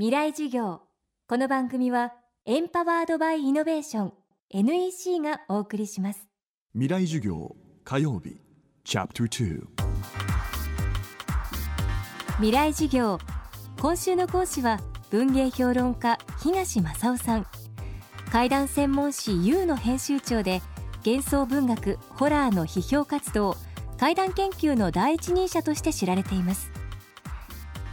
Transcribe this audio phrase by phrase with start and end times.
[0.00, 0.80] 未来授業。
[1.28, 2.14] この番組は
[2.46, 4.12] エンパワードバイイノベーション
[4.48, 6.26] NEC がお送りします。
[6.72, 8.40] 未来授業火曜日
[8.82, 9.60] チャプター
[12.36, 13.18] 未来授業。
[13.78, 17.46] 今週の講師は文芸評論家東正夫さん。
[18.32, 20.62] 怪談専門誌 U の編集長で
[21.04, 23.54] 幻想文学ホラーの批評活動
[23.98, 26.69] 怪談研究の第一人者として知られています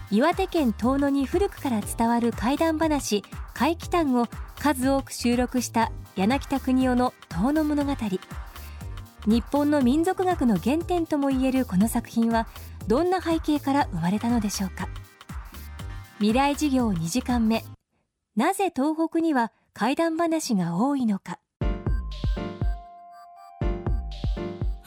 [0.10, 7.94] 岩手県遠野に古くから伝わる怪談話怪奇譚を数多く収録した柳田国夫の遠野物語。
[9.26, 12.48] 日本の民族学の原点ともいえるこの作品は
[12.88, 14.88] どんな背景から生まれたのでしょうか。
[16.20, 17.66] 未来事業2時間目。
[18.38, 21.40] なぜ東北には怪談話が多いのか。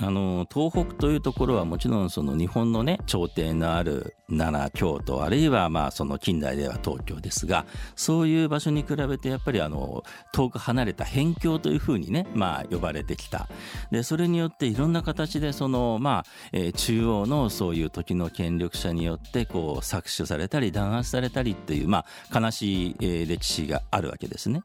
[0.03, 13.49] あの東北というところはもちろんその日本のね朝廷のある奈良京都あるいはまあその近代では東京ですがそういう場所に比べてやっぱりあの遠く離れた辺境というふうにねまあ呼ばれてきた
[13.91, 24.63] でそれによっていろんな形でそのまあ、えー、中央のそういう時の権力者によってこう搾取されたり弾圧されたりっていうまあ悲しい、えー、歴史があるわけですね。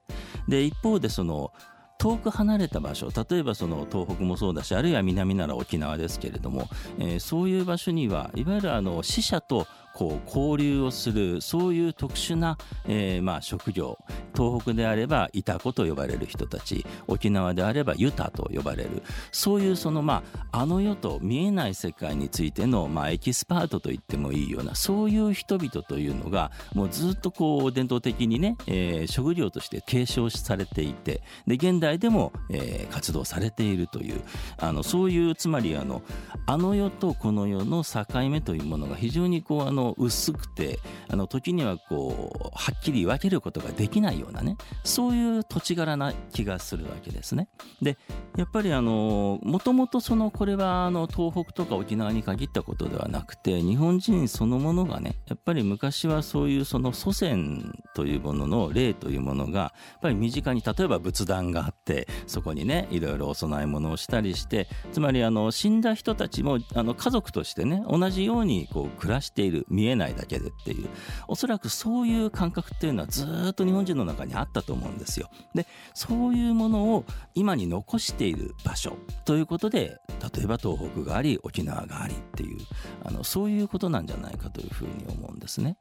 [0.47, 1.51] で一方でその
[1.97, 6.67] 遠く離れた場所例えばその東北もそうだしあるいは南なら沖縄ですけれども、
[6.99, 12.57] えー、そういう場所にはいわゆるあの死者とこう交流をするそういう特殊な、
[12.87, 13.97] えー、まあ職業。
[14.35, 16.85] 東北であればイタコと呼ばれる人たち。
[17.07, 19.01] 沖縄であればユタと呼ばれる。
[19.31, 34.21] そういうそのまああの世と見えない世界についてのまあエキスパートと言ってもいいようなそういう人々というのがもうずっとこう伝統的にね、えー、職業として継承されていてで現代でも、えー、活動されているという。
[34.57, 36.01] あのそういうつまりあの
[36.47, 40.79] あの世とこの世の境目というものが非常にこうあの薄くて
[41.09, 47.47] あの時にはこうはっきり分けることができないようなねそういう土地柄な気がするわけですね。
[47.81, 47.97] で
[48.37, 70.89] やっぱりあのもともとそのこれはあの東北とか沖縄に限ったことではなくて日本人そのものがねやっぱり昔はそういうその祖先というものの霊というものがやっぱり身近に例えば仏壇があってそこにねいろいろお供え物をしたりしてつまりあの死んだ人たちもあの家族としてね同じようにこう暮らしている見えないだけでっていう
[71.29, 75.29] おそらくそういう感覚っていうのはずっと日本人の中にあったと思うんですよ。
[75.53, 79.97] でそういうものを今に残している場所ということで
[80.35, 82.57] 例えば東北があり沖縄がありっていう
[83.05, 85.77] あのそういうことなんじゃないかというふうに思うんですね。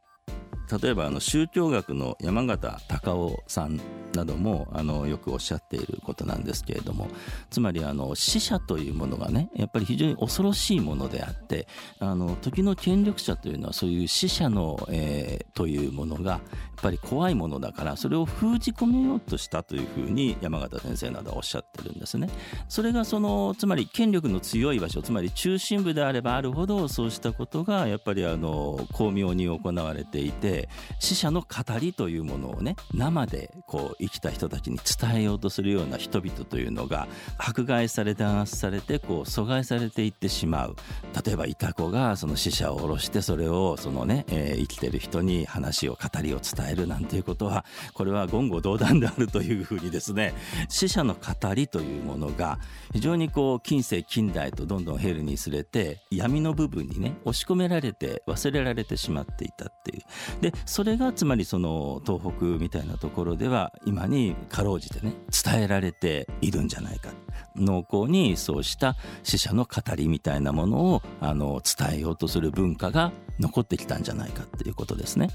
[0.82, 3.80] 例えばあの宗教学の山形隆夫さん
[4.14, 7.08] などもあのよくおっしゃっていることなんですけれども
[7.50, 11.66] つまりあの死者というものがねやっぱり非常に恐ろしいものであって
[11.98, 16.40] あの時の権力者というのはそういう死者の、えー、というものがやっ
[16.82, 22.28] ぱり怖いものだからそれを封じ込めようとしたというふうに山形先生などはおっしゃってるんですね。
[22.68, 40.76] それがそのつまり権力の強い場所つまり中心部であればあるほどそうしたことがやっぱりあの巧妙に行われていて死者の語りというものをね生でこう生きた人たちに伝えようとするような人々というのが迫害され弾圧されてこう阻害されていってしまう。
[41.24, 50.34] 例えばいた子がその死者を下ろしてそれをそのね、えー、生きてる人に話を語りを伝えるなんていうことはこれは言語道断であるというふうにですね
[50.68, 52.58] 死者の語りというものが
[52.92, 60.02] 非常にこう近世近代とどんどんヘルにすれて闇の部分にね押し込められて忘れられてしまっていたっていう。
[60.40, 67.10] でそれがつまりその東北みたいなところでは今にかろうじてね伝えられているんじゃないか
[67.56, 75.30] 濃厚にそうした死者の語りみたいなものをあの伝えようとする文化が残ってきたんじゃないかっていうことですね。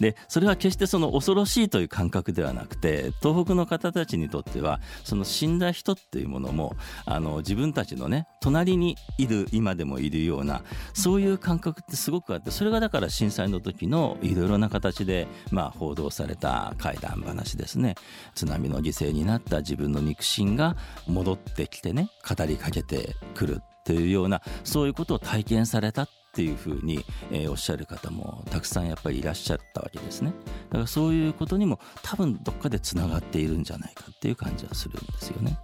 [0.00, 10.62] でそれは決してその恐ろしいという感覚ではなくて東北の方たちにとってはその死んだ人っていうものもあの自分たちのね隣にいる今でもいるような
[10.94, 17.96] そういう感覚ってすごくあってそれがだから震災の時のいろいろな形で、まあ、報道された怪談話ですね
[18.34, 20.76] 津波の犠牲になった自分の肉親が
[21.06, 30.32] 戻ってきてね語りかけてくるっていうようなそういうことを体験されたっっていうふうに、えー、おっしゃる方もたくさんやっぱりいらっしゃったわけですね。
[30.70, 35.58] だからそういうことにも多分どっかでつながっているんじゃないかっていう感じはするんですよね。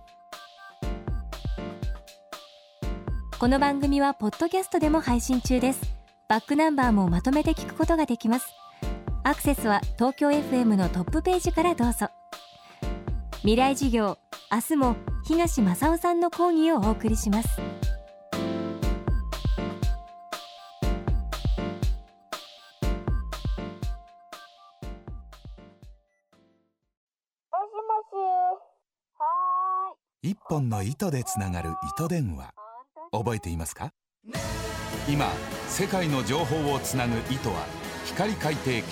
[3.38, 5.80] この番組はポッドキャストでも配信中です。
[6.28, 8.48] バックナンバーもまとめて聞くことができます。
[9.24, 12.08] アクセスは東京 FM のトップページからどうぞ。
[13.38, 14.18] 未来事業
[14.52, 17.77] 明日も東正夫さんの講義をお送りします。
[30.20, 32.52] 一本の糸でつながる糸電話。
[33.12, 33.92] 覚えていますか？
[35.08, 35.30] 今
[35.68, 37.64] 世界の情報をつなぐ糸は
[38.04, 38.82] 光海底ケー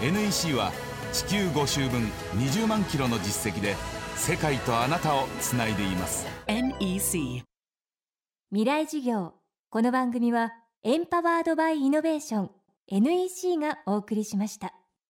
[0.00, 0.12] ブル。
[0.12, 0.72] NEC は
[1.12, 2.00] 地球5周分
[2.36, 3.74] 20万キロの実績で
[4.16, 6.26] 世界とあなたをつないでいます。
[6.46, 7.42] NEC
[8.50, 9.34] 未来事業。
[9.68, 12.50] この番組はエンパワードバイイノベーション。
[12.88, 14.72] NEC がお送りしました。